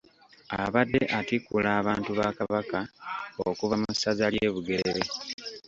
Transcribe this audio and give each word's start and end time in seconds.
Abadde 0.63 1.01
atikkula 1.19 1.69
abantu 1.79 2.09
ba 2.19 2.27
Kabaka 2.37 2.79
okuva 3.47 3.75
mu 3.81 3.89
ssaza 3.95 4.27
ly'e 4.33 4.49
Bugerere. 4.53 5.01